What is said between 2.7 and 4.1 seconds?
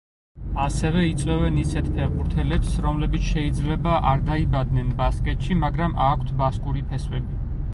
რომლებიც შეიძლება